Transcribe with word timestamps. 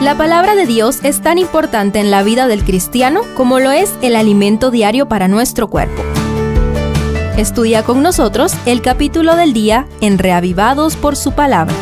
La 0.00 0.16
palabra 0.16 0.54
de 0.54 0.64
Dios 0.64 1.00
es 1.02 1.22
tan 1.22 1.38
importante 1.38 1.98
en 1.98 2.12
la 2.12 2.22
vida 2.22 2.46
del 2.46 2.62
cristiano 2.62 3.22
como 3.36 3.58
lo 3.58 3.72
es 3.72 3.92
el 4.00 4.14
alimento 4.14 4.70
diario 4.70 5.08
para 5.08 5.26
nuestro 5.26 5.66
cuerpo. 5.66 6.04
Estudia 7.36 7.82
con 7.82 8.00
nosotros 8.00 8.54
el 8.64 8.80
capítulo 8.80 9.34
del 9.34 9.52
día 9.52 9.88
en 10.00 10.18
Reavivados 10.18 10.94
por 10.94 11.16
su 11.16 11.32
palabra. 11.32 11.74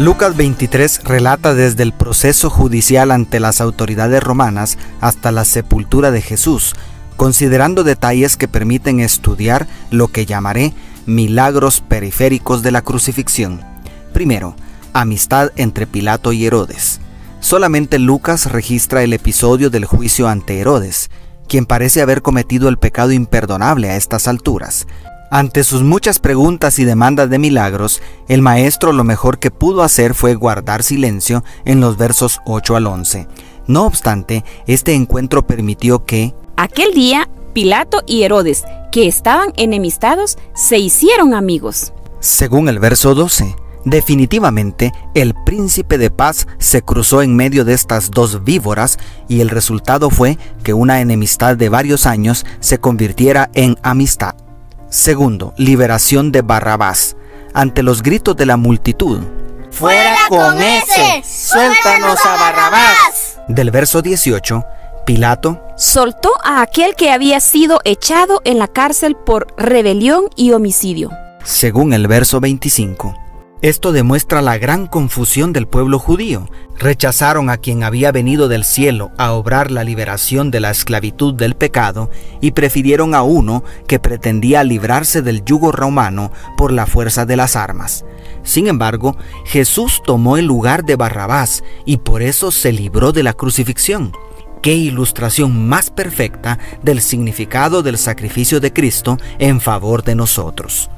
Lucas 0.00 0.36
23 0.36 1.04
relata 1.04 1.54
desde 1.54 1.84
el 1.84 1.92
proceso 1.92 2.50
judicial 2.50 3.12
ante 3.12 3.38
las 3.38 3.60
autoridades 3.60 4.20
romanas 4.20 4.78
hasta 5.00 5.30
la 5.30 5.44
sepultura 5.44 6.10
de 6.10 6.22
Jesús, 6.22 6.74
considerando 7.16 7.84
detalles 7.84 8.36
que 8.36 8.48
permiten 8.48 8.98
estudiar 8.98 9.68
lo 9.92 10.08
que 10.08 10.26
llamaré 10.26 10.74
milagros 11.06 11.80
periféricos 11.80 12.62
de 12.62 12.70
la 12.70 12.82
crucifixión. 12.82 13.60
Primero, 14.12 14.54
amistad 14.92 15.50
entre 15.56 15.86
Pilato 15.86 16.32
y 16.32 16.46
Herodes. 16.46 17.00
Solamente 17.40 17.98
Lucas 17.98 18.50
registra 18.50 19.02
el 19.02 19.12
episodio 19.12 19.70
del 19.70 19.84
juicio 19.84 20.28
ante 20.28 20.58
Herodes, 20.58 21.10
quien 21.48 21.66
parece 21.66 22.02
haber 22.02 22.22
cometido 22.22 22.68
el 22.68 22.78
pecado 22.78 23.12
imperdonable 23.12 23.90
a 23.90 23.96
estas 23.96 24.28
alturas, 24.28 24.86
ante 25.32 25.62
sus 25.62 25.84
muchas 25.84 26.18
preguntas 26.18 26.80
y 26.80 26.84
demandas 26.84 27.30
de 27.30 27.38
milagros, 27.38 28.02
el 28.26 28.42
maestro 28.42 28.92
lo 28.92 29.04
mejor 29.04 29.38
que 29.38 29.52
pudo 29.52 29.84
hacer 29.84 30.14
fue 30.14 30.34
guardar 30.34 30.82
silencio 30.82 31.44
en 31.64 31.80
los 31.80 31.96
versos 31.96 32.40
8 32.46 32.74
al 32.74 32.88
11. 32.88 33.28
No 33.68 33.86
obstante, 33.86 34.44
este 34.66 34.92
encuentro 34.92 35.46
permitió 35.46 36.04
que... 36.04 36.34
Aquel 36.56 36.94
día, 36.94 37.28
Pilato 37.52 38.02
y 38.08 38.24
Herodes, 38.24 38.64
que 38.90 39.06
estaban 39.06 39.52
enemistados, 39.56 40.38
se 40.54 40.78
hicieron 40.78 41.34
amigos. 41.34 41.92
Según 42.20 42.68
el 42.68 42.78
verso 42.78 43.14
12, 43.14 43.56
definitivamente 43.84 44.92
el 45.14 45.34
príncipe 45.34 45.96
de 45.98 46.10
paz 46.10 46.46
se 46.58 46.82
cruzó 46.82 47.22
en 47.22 47.34
medio 47.34 47.64
de 47.64 47.72
estas 47.72 48.10
dos 48.10 48.44
víboras 48.44 48.98
y 49.28 49.40
el 49.40 49.48
resultado 49.48 50.10
fue 50.10 50.38
que 50.62 50.74
una 50.74 51.00
enemistad 51.00 51.56
de 51.56 51.68
varios 51.68 52.06
años 52.06 52.44
se 52.60 52.78
convirtiera 52.78 53.50
en 53.54 53.78
amistad. 53.82 54.34
Segundo, 54.90 55.54
liberación 55.56 56.32
de 56.32 56.42
Barrabás. 56.42 57.16
Ante 57.54 57.82
los 57.82 58.02
gritos 58.02 58.36
de 58.36 58.46
la 58.46 58.56
multitud. 58.56 59.20
¡Fuera 59.70 60.16
con 60.28 60.60
ese! 60.60 61.22
¡Suéltanos 61.24 62.18
a 62.26 62.36
Barrabás! 62.36 63.38
Del 63.48 63.70
verso 63.70 64.02
18, 64.02 64.64
Pilato 65.10 65.60
soltó 65.76 66.30
a 66.44 66.62
aquel 66.62 66.94
que 66.94 67.10
había 67.10 67.40
sido 67.40 67.80
echado 67.84 68.40
en 68.44 68.60
la 68.60 68.68
cárcel 68.68 69.16
por 69.16 69.48
rebelión 69.56 70.26
y 70.36 70.52
homicidio. 70.52 71.10
Según 71.42 71.92
el 71.92 72.06
verso 72.06 72.38
25. 72.38 73.16
Esto 73.60 73.90
demuestra 73.90 74.40
la 74.40 74.56
gran 74.56 74.86
confusión 74.86 75.52
del 75.52 75.66
pueblo 75.66 75.98
judío. 75.98 76.48
Rechazaron 76.78 77.50
a 77.50 77.56
quien 77.56 77.82
había 77.82 78.12
venido 78.12 78.46
del 78.46 78.62
cielo 78.62 79.10
a 79.18 79.32
obrar 79.32 79.72
la 79.72 79.82
liberación 79.82 80.52
de 80.52 80.60
la 80.60 80.70
esclavitud 80.70 81.34
del 81.34 81.56
pecado 81.56 82.08
y 82.40 82.52
prefirieron 82.52 83.12
a 83.16 83.24
uno 83.24 83.64
que 83.88 83.98
pretendía 83.98 84.62
librarse 84.62 85.22
del 85.22 85.44
yugo 85.44 85.72
romano 85.72 86.30
por 86.56 86.70
la 86.70 86.86
fuerza 86.86 87.26
de 87.26 87.36
las 87.36 87.56
armas. 87.56 88.04
Sin 88.44 88.68
embargo, 88.68 89.16
Jesús 89.44 90.02
tomó 90.06 90.36
el 90.36 90.46
lugar 90.46 90.84
de 90.84 90.94
Barrabás 90.94 91.64
y 91.84 91.96
por 91.96 92.22
eso 92.22 92.52
se 92.52 92.70
libró 92.70 93.10
de 93.10 93.24
la 93.24 93.32
crucifixión. 93.32 94.12
Qué 94.62 94.74
ilustración 94.74 95.68
más 95.68 95.90
perfecta 95.90 96.58
del 96.82 97.00
significado 97.00 97.82
del 97.82 97.96
sacrificio 97.96 98.60
de 98.60 98.72
Cristo 98.72 99.16
en 99.38 99.60
favor 99.60 100.04
de 100.04 100.14
nosotros. 100.14 100.90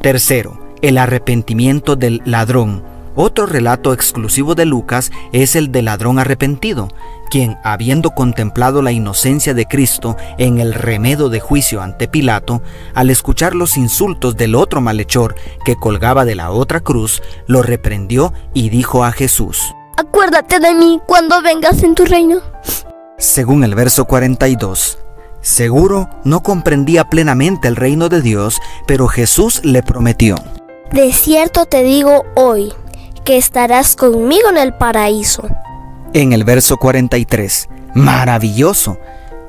Tercero, 0.00 0.74
el 0.80 0.96
arrepentimiento 0.96 1.94
del 1.94 2.22
ladrón. 2.24 2.82
Otro 3.14 3.44
relato 3.44 3.92
exclusivo 3.92 4.54
de 4.54 4.64
Lucas 4.64 5.12
es 5.32 5.56
el 5.56 5.70
del 5.70 5.84
ladrón 5.84 6.18
arrepentido, 6.18 6.88
quien, 7.30 7.58
habiendo 7.62 8.12
contemplado 8.12 8.80
la 8.80 8.92
inocencia 8.92 9.52
de 9.52 9.66
Cristo 9.66 10.16
en 10.38 10.58
el 10.58 10.72
remedo 10.72 11.28
de 11.28 11.40
juicio 11.40 11.82
ante 11.82 12.08
Pilato, 12.08 12.62
al 12.94 13.10
escuchar 13.10 13.54
los 13.54 13.76
insultos 13.76 14.38
del 14.38 14.54
otro 14.54 14.80
malhechor 14.80 15.34
que 15.66 15.76
colgaba 15.76 16.24
de 16.24 16.34
la 16.34 16.50
otra 16.50 16.80
cruz, 16.80 17.22
lo 17.46 17.62
reprendió 17.62 18.32
y 18.54 18.70
dijo 18.70 19.04
a 19.04 19.12
Jesús, 19.12 19.74
Acuérdate 19.98 20.58
de 20.58 20.74
mí 20.74 20.98
cuando 21.06 21.42
vengas 21.42 21.82
en 21.82 21.94
tu 21.94 22.06
reino. 22.06 22.40
Según 23.22 23.62
el 23.62 23.76
verso 23.76 24.04
42, 24.04 24.98
seguro 25.42 26.10
no 26.24 26.42
comprendía 26.42 27.04
plenamente 27.04 27.68
el 27.68 27.76
reino 27.76 28.08
de 28.08 28.20
Dios, 28.20 28.58
pero 28.84 29.06
Jesús 29.06 29.60
le 29.62 29.84
prometió, 29.84 30.34
de 30.90 31.12
cierto 31.12 31.64
te 31.64 31.84
digo 31.84 32.24
hoy 32.34 32.72
que 33.24 33.36
estarás 33.36 33.94
conmigo 33.94 34.50
en 34.50 34.58
el 34.58 34.74
paraíso. 34.74 35.48
En 36.12 36.32
el 36.32 36.42
verso 36.42 36.78
43, 36.78 37.68
maravilloso. 37.94 38.98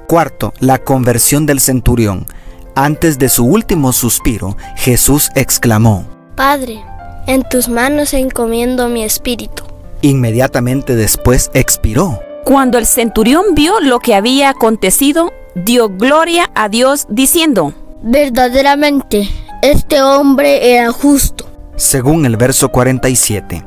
Cuarto, 0.07 0.53
la 0.59 0.77
conversión 0.77 1.47
del 1.47 1.59
centurión. 1.59 2.27
Antes 2.75 3.17
de 3.17 3.27
su 3.27 3.43
último 3.43 3.91
suspiro, 3.91 4.55
Jesús 4.75 5.31
exclamó, 5.33 6.05
Padre, 6.35 6.79
en 7.25 7.41
tus 7.49 7.69
manos 7.69 8.13
encomiendo 8.13 8.87
mi 8.87 9.03
espíritu. 9.03 9.63
Inmediatamente 10.03 10.95
después 10.95 11.49
expiró. 11.55 12.19
Cuando 12.43 12.77
el 12.77 12.85
centurión 12.85 13.55
vio 13.55 13.79
lo 13.79 13.99
que 13.99 14.15
había 14.15 14.49
acontecido, 14.49 15.31
dio 15.55 15.89
gloria 15.89 16.51
a 16.55 16.67
Dios 16.67 17.05
diciendo, 17.09 17.73
Verdaderamente, 18.01 19.29
este 19.61 20.01
hombre 20.01 20.75
era 20.75 20.91
justo. 20.91 21.49
Según 21.77 22.25
el 22.25 22.35
verso 22.35 22.67
47. 22.67 23.63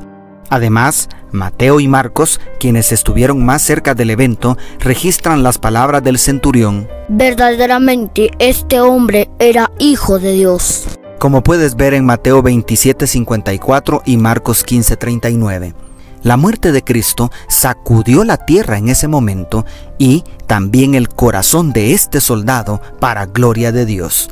Además, 0.49 1.09
Mateo 1.31 1.79
y 1.79 1.87
Marcos, 1.87 2.39
quienes 2.59 2.91
estuvieron 2.91 3.43
más 3.43 3.63
cerca 3.63 3.95
del 3.95 4.11
evento, 4.11 4.59
registran 4.79 5.41
las 5.41 5.57
palabras 5.57 6.03
del 6.03 6.19
centurión. 6.19 6.87
Verdaderamente, 7.09 8.29
este 8.37 8.79
hombre 8.79 9.27
era 9.39 9.71
hijo 9.79 10.19
de 10.19 10.33
Dios. 10.33 10.85
Como 11.17 11.41
puedes 11.41 11.75
ver 11.75 11.95
en 11.95 12.05
Mateo 12.05 12.43
27:54 12.43 14.03
y 14.05 14.17
Marcos 14.17 14.63
15:39. 14.63 15.86
La 16.27 16.35
muerte 16.35 16.73
de 16.73 16.83
Cristo 16.83 17.31
sacudió 17.47 18.25
la 18.25 18.35
tierra 18.35 18.77
en 18.77 18.89
ese 18.89 19.07
momento 19.07 19.65
y 19.97 20.25
también 20.45 20.93
el 20.93 21.07
corazón 21.07 21.71
de 21.71 21.93
este 21.93 22.19
soldado 22.19 22.81
para 22.99 23.27
gloria 23.27 23.71
de 23.71 23.85
Dios. 23.85 24.29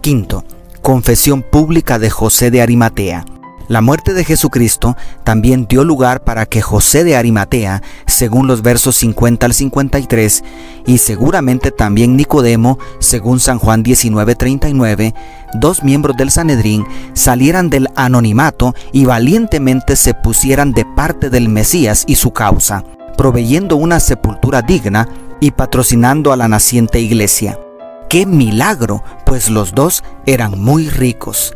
Quinto, 0.00 0.42
confesión 0.82 1.42
pública 1.42 2.00
de 2.00 2.10
José 2.10 2.50
de 2.50 2.60
Arimatea. 2.60 3.24
La 3.68 3.82
muerte 3.82 4.14
de 4.14 4.24
Jesucristo 4.24 4.96
también 5.22 5.68
dio 5.68 5.84
lugar 5.84 6.24
para 6.24 6.44
que 6.44 6.60
José 6.60 7.04
de 7.04 7.14
Arimatea, 7.14 7.84
según 8.18 8.48
los 8.48 8.62
versos 8.62 8.96
50 8.96 9.46
al 9.46 9.54
53, 9.54 10.42
y 10.86 10.98
seguramente 10.98 11.70
también 11.70 12.16
Nicodemo, 12.16 12.76
según 12.98 13.38
San 13.38 13.60
Juan 13.60 13.84
19:39, 13.84 15.14
dos 15.54 15.84
miembros 15.84 16.16
del 16.16 16.32
Sanedrín, 16.32 16.84
salieran 17.12 17.70
del 17.70 17.86
anonimato 17.94 18.74
y 18.90 19.04
valientemente 19.04 19.94
se 19.94 20.14
pusieran 20.14 20.72
de 20.72 20.84
parte 20.96 21.30
del 21.30 21.48
Mesías 21.48 22.02
y 22.08 22.16
su 22.16 22.32
causa, 22.32 22.82
proveyendo 23.16 23.76
una 23.76 24.00
sepultura 24.00 24.62
digna 24.62 25.06
y 25.38 25.52
patrocinando 25.52 26.32
a 26.32 26.36
la 26.36 26.48
naciente 26.48 26.98
iglesia. 26.98 27.56
¡Qué 28.10 28.26
milagro! 28.26 29.04
Pues 29.24 29.48
los 29.48 29.76
dos 29.76 30.02
eran 30.26 30.58
muy 30.58 30.88
ricos. 30.88 31.54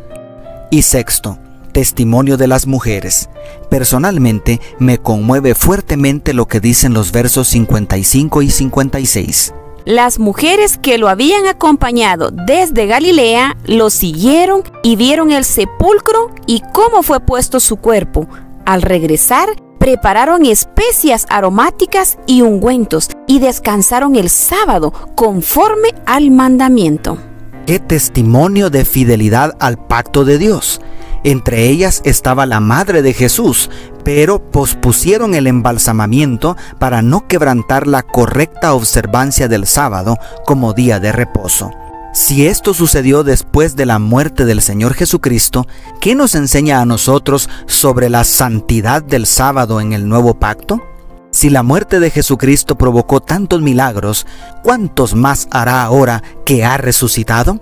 Y 0.70 0.82
sexto, 0.82 1.38
testimonio 1.72 2.36
de 2.36 2.46
las 2.46 2.66
mujeres. 2.66 3.28
Personalmente 3.70 4.60
me 4.78 4.98
conmueve 4.98 5.54
fuertemente 5.54 6.34
lo 6.34 6.46
que 6.46 6.60
dicen 6.60 6.94
los 6.94 7.12
versos 7.12 7.48
55 7.48 8.42
y 8.42 8.50
56. 8.50 9.54
Las 9.84 10.20
mujeres 10.20 10.78
que 10.78 10.96
lo 10.96 11.08
habían 11.08 11.46
acompañado 11.46 12.30
desde 12.30 12.86
Galilea 12.86 13.56
lo 13.66 13.90
siguieron 13.90 14.62
y 14.84 14.94
vieron 14.94 15.32
el 15.32 15.44
sepulcro 15.44 16.30
y 16.46 16.62
cómo 16.72 17.02
fue 17.02 17.18
puesto 17.18 17.58
su 17.58 17.76
cuerpo. 17.76 18.28
Al 18.64 18.82
regresar, 18.82 19.48
prepararon 19.80 20.46
especias 20.46 21.26
aromáticas 21.28 22.16
y 22.28 22.42
ungüentos 22.42 23.08
y 23.26 23.40
descansaron 23.40 24.14
el 24.14 24.30
sábado 24.30 24.92
conforme 25.16 25.88
al 26.06 26.30
mandamiento. 26.30 27.18
¡Qué 27.66 27.80
testimonio 27.80 28.70
de 28.70 28.84
fidelidad 28.84 29.56
al 29.58 29.84
pacto 29.84 30.24
de 30.24 30.38
Dios! 30.38 30.80
Entre 31.24 31.68
ellas 31.68 32.02
estaba 32.04 32.46
la 32.46 32.60
madre 32.60 33.02
de 33.02 33.12
Jesús, 33.12 33.70
pero 34.04 34.50
pospusieron 34.50 35.34
el 35.34 35.46
embalsamamiento 35.46 36.56
para 36.78 37.02
no 37.02 37.28
quebrantar 37.28 37.86
la 37.86 38.02
correcta 38.02 38.74
observancia 38.74 39.48
del 39.48 39.66
sábado 39.66 40.16
como 40.44 40.72
día 40.72 40.98
de 40.98 41.12
reposo. 41.12 41.70
Si 42.12 42.46
esto 42.46 42.74
sucedió 42.74 43.24
después 43.24 43.74
de 43.74 43.86
la 43.86 43.98
muerte 43.98 44.44
del 44.44 44.60
Señor 44.60 44.92
Jesucristo, 44.92 45.66
¿qué 46.00 46.14
nos 46.14 46.34
enseña 46.34 46.80
a 46.80 46.84
nosotros 46.84 47.48
sobre 47.66 48.10
la 48.10 48.24
santidad 48.24 49.02
del 49.02 49.24
sábado 49.24 49.80
en 49.80 49.94
el 49.94 50.08
nuevo 50.08 50.34
pacto? 50.34 50.82
Si 51.30 51.48
la 51.48 51.62
muerte 51.62 52.00
de 52.00 52.10
Jesucristo 52.10 52.76
provocó 52.76 53.20
tantos 53.20 53.62
milagros, 53.62 54.26
¿cuántos 54.62 55.14
más 55.14 55.48
hará 55.50 55.82
ahora 55.82 56.22
que 56.44 56.62
ha 56.62 56.76
resucitado? 56.76 57.58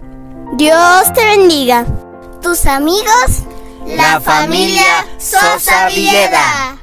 Dios 0.58 1.12
te 1.14 1.24
bendiga. 1.24 1.86
tus 2.42 2.66
amigos, 2.66 3.44
la 3.96 4.20
familia 4.20 5.06
Sosa 5.18 5.88
Villeda. 5.88 6.79